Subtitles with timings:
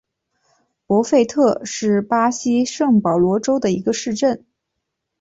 [0.87, 4.43] 博费特是巴西圣保罗州的一个市镇。